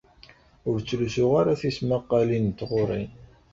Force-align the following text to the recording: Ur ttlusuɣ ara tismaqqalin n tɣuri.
Ur 0.69 0.77
ttlusuɣ 0.79 1.31
ara 1.41 1.59
tismaqqalin 1.61 2.43
n 2.53 2.57
tɣuri. 2.59 3.03